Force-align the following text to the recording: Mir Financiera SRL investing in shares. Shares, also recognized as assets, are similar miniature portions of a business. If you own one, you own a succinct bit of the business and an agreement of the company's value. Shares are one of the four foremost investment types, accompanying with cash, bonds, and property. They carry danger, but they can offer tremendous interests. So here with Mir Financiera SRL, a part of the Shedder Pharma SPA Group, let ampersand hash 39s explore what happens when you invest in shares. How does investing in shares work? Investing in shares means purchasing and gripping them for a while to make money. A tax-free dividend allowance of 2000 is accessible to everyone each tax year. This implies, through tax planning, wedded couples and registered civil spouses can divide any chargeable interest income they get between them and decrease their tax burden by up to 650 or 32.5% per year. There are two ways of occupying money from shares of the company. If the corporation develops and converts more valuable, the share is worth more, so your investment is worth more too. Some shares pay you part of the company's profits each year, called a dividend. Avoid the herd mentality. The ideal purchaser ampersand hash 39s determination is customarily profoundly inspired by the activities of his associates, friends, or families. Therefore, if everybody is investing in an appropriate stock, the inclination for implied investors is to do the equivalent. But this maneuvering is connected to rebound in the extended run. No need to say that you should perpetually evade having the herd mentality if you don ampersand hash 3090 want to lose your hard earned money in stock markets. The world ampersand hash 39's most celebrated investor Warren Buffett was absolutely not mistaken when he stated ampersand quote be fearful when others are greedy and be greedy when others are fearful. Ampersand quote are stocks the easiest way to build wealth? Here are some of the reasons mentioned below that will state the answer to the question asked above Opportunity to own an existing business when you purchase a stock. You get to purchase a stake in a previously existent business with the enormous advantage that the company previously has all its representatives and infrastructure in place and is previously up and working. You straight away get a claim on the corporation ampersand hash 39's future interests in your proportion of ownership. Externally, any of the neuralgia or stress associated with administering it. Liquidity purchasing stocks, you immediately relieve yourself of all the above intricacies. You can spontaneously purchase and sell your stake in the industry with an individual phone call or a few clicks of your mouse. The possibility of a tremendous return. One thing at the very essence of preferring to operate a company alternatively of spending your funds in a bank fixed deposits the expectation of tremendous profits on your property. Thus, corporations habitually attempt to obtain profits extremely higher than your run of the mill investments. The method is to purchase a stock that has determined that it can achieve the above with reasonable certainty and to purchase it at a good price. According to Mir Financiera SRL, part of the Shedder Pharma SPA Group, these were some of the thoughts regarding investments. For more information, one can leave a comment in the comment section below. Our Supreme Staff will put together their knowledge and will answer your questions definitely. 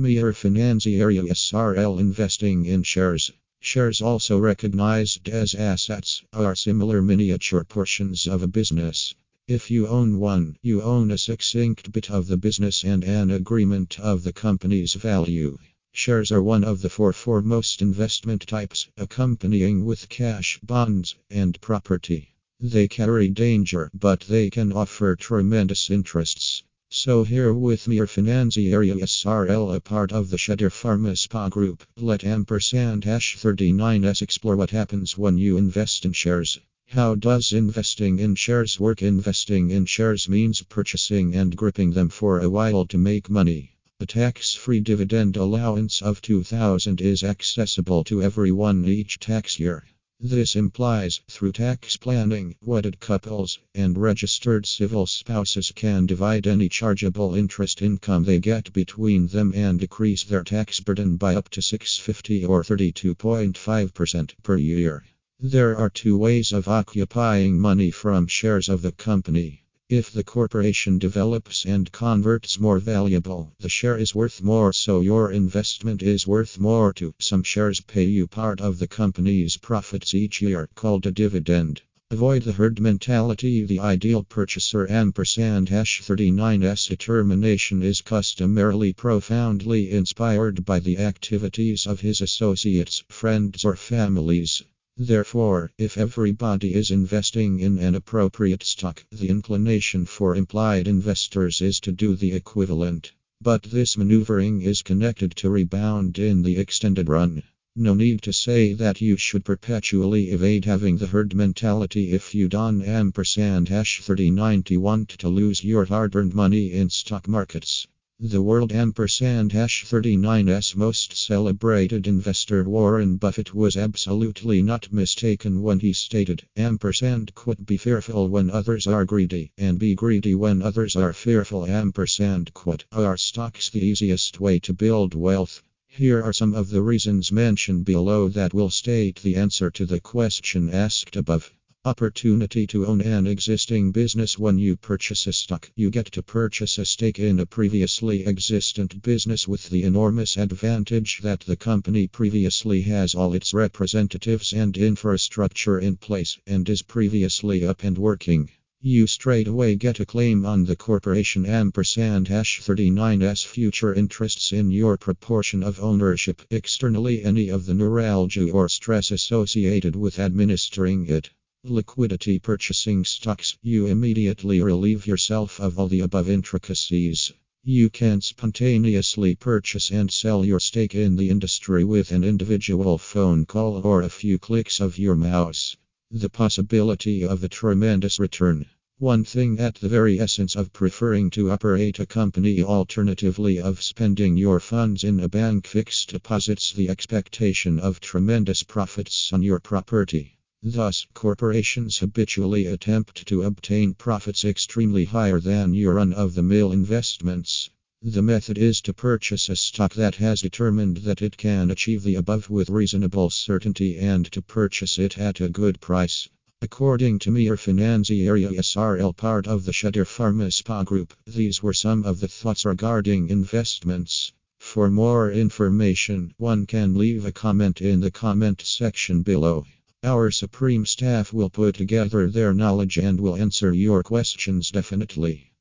Mir 0.00 0.32
Financiera 0.32 1.28
SRL 1.28 1.98
investing 1.98 2.66
in 2.66 2.84
shares. 2.84 3.32
Shares, 3.58 4.00
also 4.00 4.38
recognized 4.38 5.28
as 5.28 5.56
assets, 5.56 6.22
are 6.32 6.54
similar 6.54 7.02
miniature 7.02 7.64
portions 7.64 8.28
of 8.28 8.40
a 8.40 8.46
business. 8.46 9.16
If 9.48 9.72
you 9.72 9.88
own 9.88 10.20
one, 10.20 10.56
you 10.62 10.82
own 10.82 11.10
a 11.10 11.18
succinct 11.18 11.90
bit 11.90 12.12
of 12.12 12.28
the 12.28 12.36
business 12.36 12.84
and 12.84 13.02
an 13.02 13.32
agreement 13.32 13.98
of 13.98 14.22
the 14.22 14.32
company's 14.32 14.94
value. 14.94 15.58
Shares 15.92 16.30
are 16.30 16.44
one 16.44 16.62
of 16.62 16.80
the 16.80 16.90
four 16.90 17.12
foremost 17.12 17.82
investment 17.82 18.46
types, 18.46 18.86
accompanying 18.96 19.84
with 19.84 20.08
cash, 20.08 20.60
bonds, 20.62 21.16
and 21.28 21.60
property. 21.60 22.36
They 22.60 22.86
carry 22.86 23.30
danger, 23.30 23.90
but 23.92 24.20
they 24.20 24.48
can 24.48 24.72
offer 24.72 25.16
tremendous 25.16 25.90
interests. 25.90 26.62
So 26.90 27.22
here 27.22 27.52
with 27.52 27.86
Mir 27.86 28.06
Financiera 28.06 28.98
SRL, 29.02 29.76
a 29.76 29.78
part 29.78 30.10
of 30.10 30.30
the 30.30 30.38
Shedder 30.38 30.70
Pharma 30.70 31.18
SPA 31.18 31.50
Group, 31.50 31.84
let 31.98 32.24
ampersand 32.24 33.04
hash 33.04 33.36
39s 33.36 34.22
explore 34.22 34.56
what 34.56 34.70
happens 34.70 35.18
when 35.18 35.36
you 35.36 35.58
invest 35.58 36.06
in 36.06 36.14
shares. 36.14 36.58
How 36.86 37.14
does 37.14 37.52
investing 37.52 38.18
in 38.18 38.36
shares 38.36 38.80
work? 38.80 39.02
Investing 39.02 39.70
in 39.70 39.84
shares 39.84 40.30
means 40.30 40.62
purchasing 40.62 41.34
and 41.36 41.54
gripping 41.54 41.90
them 41.90 42.08
for 42.08 42.40
a 42.40 42.48
while 42.48 42.86
to 42.86 42.96
make 42.96 43.28
money. 43.28 43.76
A 44.00 44.06
tax-free 44.06 44.80
dividend 44.80 45.36
allowance 45.36 46.00
of 46.00 46.22
2000 46.22 47.02
is 47.02 47.22
accessible 47.22 48.02
to 48.04 48.22
everyone 48.22 48.86
each 48.86 49.18
tax 49.18 49.60
year. 49.60 49.84
This 50.20 50.56
implies, 50.56 51.20
through 51.30 51.52
tax 51.52 51.96
planning, 51.96 52.56
wedded 52.60 52.98
couples 52.98 53.60
and 53.72 53.96
registered 53.96 54.66
civil 54.66 55.06
spouses 55.06 55.70
can 55.72 56.06
divide 56.06 56.44
any 56.44 56.68
chargeable 56.68 57.36
interest 57.36 57.82
income 57.82 58.24
they 58.24 58.40
get 58.40 58.72
between 58.72 59.28
them 59.28 59.52
and 59.54 59.78
decrease 59.78 60.24
their 60.24 60.42
tax 60.42 60.80
burden 60.80 61.18
by 61.18 61.36
up 61.36 61.48
to 61.50 61.62
650 61.62 62.44
or 62.44 62.64
32.5% 62.64 64.34
per 64.42 64.56
year. 64.56 65.04
There 65.38 65.76
are 65.76 65.88
two 65.88 66.18
ways 66.18 66.52
of 66.52 66.66
occupying 66.66 67.60
money 67.60 67.92
from 67.92 68.26
shares 68.26 68.68
of 68.68 68.82
the 68.82 68.90
company. 68.90 69.62
If 69.90 70.10
the 70.10 70.22
corporation 70.22 70.98
develops 70.98 71.64
and 71.64 71.90
converts 71.90 72.60
more 72.60 72.78
valuable, 72.78 73.54
the 73.58 73.70
share 73.70 73.96
is 73.96 74.14
worth 74.14 74.42
more, 74.42 74.70
so 74.70 75.00
your 75.00 75.32
investment 75.32 76.02
is 76.02 76.26
worth 76.26 76.60
more 76.60 76.92
too. 76.92 77.14
Some 77.18 77.42
shares 77.42 77.80
pay 77.80 78.04
you 78.04 78.26
part 78.26 78.60
of 78.60 78.80
the 78.80 78.86
company's 78.86 79.56
profits 79.56 80.14
each 80.14 80.42
year, 80.42 80.68
called 80.74 81.06
a 81.06 81.10
dividend. 81.10 81.80
Avoid 82.10 82.42
the 82.42 82.52
herd 82.52 82.80
mentality. 82.80 83.64
The 83.64 83.80
ideal 83.80 84.24
purchaser 84.24 84.86
ampersand 84.90 85.70
hash 85.70 86.02
39s 86.02 86.86
determination 86.86 87.82
is 87.82 88.02
customarily 88.02 88.92
profoundly 88.92 89.90
inspired 89.90 90.66
by 90.66 90.80
the 90.80 90.98
activities 90.98 91.86
of 91.86 92.00
his 92.00 92.20
associates, 92.20 93.04
friends, 93.08 93.64
or 93.64 93.74
families. 93.74 94.62
Therefore, 95.00 95.70
if 95.78 95.96
everybody 95.96 96.74
is 96.74 96.90
investing 96.90 97.60
in 97.60 97.78
an 97.78 97.94
appropriate 97.94 98.64
stock, 98.64 99.04
the 99.12 99.28
inclination 99.28 100.04
for 100.04 100.34
implied 100.34 100.88
investors 100.88 101.60
is 101.60 101.78
to 101.80 101.92
do 101.92 102.16
the 102.16 102.32
equivalent. 102.32 103.12
But 103.40 103.62
this 103.62 103.96
maneuvering 103.96 104.60
is 104.60 104.82
connected 104.82 105.36
to 105.36 105.50
rebound 105.50 106.18
in 106.18 106.42
the 106.42 106.56
extended 106.56 107.08
run. 107.08 107.44
No 107.76 107.94
need 107.94 108.22
to 108.22 108.32
say 108.32 108.72
that 108.72 109.00
you 109.00 109.16
should 109.16 109.44
perpetually 109.44 110.30
evade 110.30 110.64
having 110.64 110.96
the 110.96 111.06
herd 111.06 111.32
mentality 111.32 112.10
if 112.10 112.34
you 112.34 112.48
don 112.48 112.82
ampersand 112.82 113.68
hash 113.68 114.00
3090 114.00 114.78
want 114.78 115.10
to 115.10 115.28
lose 115.28 115.62
your 115.62 115.84
hard 115.84 116.16
earned 116.16 116.34
money 116.34 116.72
in 116.72 116.90
stock 116.90 117.28
markets. 117.28 117.86
The 118.20 118.42
world 118.42 118.72
ampersand 118.72 119.52
hash 119.52 119.84
39's 119.84 120.74
most 120.74 121.16
celebrated 121.16 122.08
investor 122.08 122.64
Warren 122.64 123.16
Buffett 123.16 123.54
was 123.54 123.76
absolutely 123.76 124.60
not 124.60 124.92
mistaken 124.92 125.62
when 125.62 125.78
he 125.78 125.92
stated 125.92 126.42
ampersand 126.56 127.32
quote 127.36 127.64
be 127.64 127.76
fearful 127.76 128.28
when 128.28 128.50
others 128.50 128.88
are 128.88 129.04
greedy 129.04 129.52
and 129.56 129.78
be 129.78 129.94
greedy 129.94 130.34
when 130.34 130.62
others 130.62 130.96
are 130.96 131.12
fearful. 131.12 131.64
Ampersand 131.64 132.52
quote 132.54 132.86
are 132.90 133.16
stocks 133.16 133.70
the 133.70 133.86
easiest 133.86 134.40
way 134.40 134.58
to 134.58 134.72
build 134.72 135.14
wealth? 135.14 135.62
Here 135.86 136.20
are 136.20 136.32
some 136.32 136.54
of 136.54 136.70
the 136.70 136.82
reasons 136.82 137.30
mentioned 137.30 137.84
below 137.84 138.28
that 138.30 138.52
will 138.52 138.70
state 138.70 139.22
the 139.22 139.36
answer 139.36 139.70
to 139.70 139.86
the 139.86 140.00
question 140.00 140.68
asked 140.70 141.14
above 141.14 141.52
Opportunity 141.88 142.66
to 142.66 142.84
own 142.84 143.00
an 143.00 143.26
existing 143.26 143.92
business 143.92 144.38
when 144.38 144.58
you 144.58 144.76
purchase 144.76 145.26
a 145.26 145.32
stock. 145.32 145.70
You 145.74 145.90
get 145.90 146.04
to 146.12 146.22
purchase 146.22 146.76
a 146.76 146.84
stake 146.84 147.18
in 147.18 147.40
a 147.40 147.46
previously 147.46 148.26
existent 148.26 149.00
business 149.00 149.48
with 149.48 149.70
the 149.70 149.84
enormous 149.84 150.36
advantage 150.36 151.20
that 151.22 151.40
the 151.40 151.56
company 151.56 152.06
previously 152.06 152.82
has 152.82 153.14
all 153.14 153.32
its 153.32 153.54
representatives 153.54 154.52
and 154.52 154.76
infrastructure 154.76 155.78
in 155.78 155.96
place 155.96 156.36
and 156.46 156.68
is 156.68 156.82
previously 156.82 157.64
up 157.64 157.82
and 157.82 157.96
working. 157.96 158.50
You 158.82 159.06
straight 159.06 159.48
away 159.48 159.74
get 159.74 159.98
a 159.98 160.04
claim 160.04 160.44
on 160.44 160.66
the 160.66 160.76
corporation 160.76 161.46
ampersand 161.46 162.28
hash 162.28 162.60
39's 162.60 163.44
future 163.44 163.94
interests 163.94 164.52
in 164.52 164.70
your 164.70 164.98
proportion 164.98 165.62
of 165.62 165.80
ownership. 165.80 166.42
Externally, 166.50 167.24
any 167.24 167.48
of 167.48 167.64
the 167.64 167.72
neuralgia 167.72 168.50
or 168.50 168.68
stress 168.68 169.10
associated 169.10 169.96
with 169.96 170.18
administering 170.18 171.06
it. 171.06 171.30
Liquidity 171.64 172.38
purchasing 172.38 173.04
stocks, 173.04 173.58
you 173.62 173.88
immediately 173.88 174.62
relieve 174.62 175.08
yourself 175.08 175.58
of 175.58 175.76
all 175.76 175.88
the 175.88 175.98
above 175.98 176.30
intricacies. 176.30 177.32
You 177.64 177.90
can 177.90 178.20
spontaneously 178.20 179.34
purchase 179.34 179.90
and 179.90 180.08
sell 180.08 180.44
your 180.44 180.60
stake 180.60 180.94
in 180.94 181.16
the 181.16 181.28
industry 181.28 181.82
with 181.82 182.12
an 182.12 182.22
individual 182.22 182.96
phone 182.96 183.44
call 183.44 183.84
or 183.84 184.02
a 184.02 184.08
few 184.08 184.38
clicks 184.38 184.78
of 184.78 184.98
your 184.98 185.16
mouse. 185.16 185.76
The 186.12 186.30
possibility 186.30 187.24
of 187.24 187.42
a 187.42 187.48
tremendous 187.48 188.20
return. 188.20 188.66
One 188.98 189.24
thing 189.24 189.58
at 189.58 189.74
the 189.74 189.88
very 189.88 190.20
essence 190.20 190.54
of 190.54 190.72
preferring 190.72 191.30
to 191.30 191.50
operate 191.50 191.98
a 191.98 192.06
company 192.06 192.62
alternatively 192.62 193.58
of 193.58 193.82
spending 193.82 194.36
your 194.36 194.60
funds 194.60 195.02
in 195.02 195.18
a 195.18 195.28
bank 195.28 195.66
fixed 195.66 196.10
deposits 196.10 196.72
the 196.72 196.88
expectation 196.88 197.80
of 197.80 197.98
tremendous 197.98 198.62
profits 198.62 199.32
on 199.32 199.42
your 199.42 199.58
property. 199.58 200.37
Thus, 200.60 201.06
corporations 201.14 201.98
habitually 201.98 202.66
attempt 202.66 203.24
to 203.28 203.44
obtain 203.44 203.94
profits 203.94 204.44
extremely 204.44 205.04
higher 205.04 205.38
than 205.38 205.72
your 205.72 205.94
run 205.94 206.12
of 206.12 206.34
the 206.34 206.42
mill 206.42 206.72
investments. 206.72 207.70
The 208.02 208.22
method 208.22 208.58
is 208.58 208.80
to 208.80 208.92
purchase 208.92 209.48
a 209.48 209.54
stock 209.54 209.94
that 209.94 210.16
has 210.16 210.42
determined 210.42 210.96
that 210.98 211.22
it 211.22 211.36
can 211.36 211.70
achieve 211.70 212.02
the 212.02 212.16
above 212.16 212.50
with 212.50 212.70
reasonable 212.70 213.30
certainty 213.30 213.98
and 213.98 214.26
to 214.32 214.42
purchase 214.42 214.98
it 214.98 215.16
at 215.16 215.40
a 215.40 215.48
good 215.48 215.80
price. 215.80 216.28
According 216.60 217.20
to 217.20 217.30
Mir 217.30 217.56
Financiera 217.56 218.52
SRL, 218.52 219.16
part 219.16 219.46
of 219.46 219.64
the 219.64 219.72
Shedder 219.72 220.04
Pharma 220.04 220.52
SPA 220.52 220.82
Group, 220.82 221.14
these 221.24 221.62
were 221.62 221.72
some 221.72 222.04
of 222.04 222.18
the 222.18 222.26
thoughts 222.26 222.64
regarding 222.64 223.28
investments. 223.28 224.32
For 224.58 224.90
more 224.90 225.30
information, 225.30 226.34
one 226.36 226.66
can 226.66 226.98
leave 226.98 227.24
a 227.24 227.30
comment 227.30 227.80
in 227.80 228.00
the 228.00 228.10
comment 228.10 228.60
section 228.60 229.22
below. 229.22 229.64
Our 230.04 230.30
Supreme 230.30 230.86
Staff 230.86 231.32
will 231.32 231.50
put 231.50 231.74
together 231.74 232.30
their 232.30 232.54
knowledge 232.54 232.98
and 232.98 233.20
will 233.20 233.34
answer 233.34 233.72
your 233.74 234.04
questions 234.04 234.70
definitely. 234.70 235.50